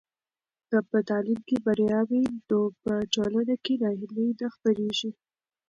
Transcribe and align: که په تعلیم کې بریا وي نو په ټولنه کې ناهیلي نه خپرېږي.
که 0.69 0.77
په 0.89 0.97
تعلیم 1.09 1.39
کې 1.47 1.57
بریا 1.65 1.99
وي 2.09 2.23
نو 2.47 2.59
په 2.83 2.93
ټولنه 3.13 3.55
کې 3.63 3.73
ناهیلي 3.83 4.27
نه 4.39 4.47
خپرېږي. 4.55 5.11